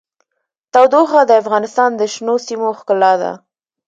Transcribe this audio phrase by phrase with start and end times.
[0.73, 3.31] تودوخه د افغانستان د شنو سیمو ښکلا ده.